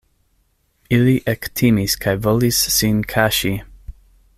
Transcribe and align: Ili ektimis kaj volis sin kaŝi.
Ili 0.97 1.13
ektimis 1.33 1.97
kaj 2.07 2.17
volis 2.29 2.65
sin 2.79 3.07
kaŝi. 3.15 3.57